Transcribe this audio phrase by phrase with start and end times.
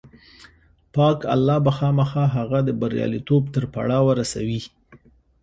[0.93, 4.61] پاک الله به خامخا هغه د برياليتوب تر پړاوه رسوي.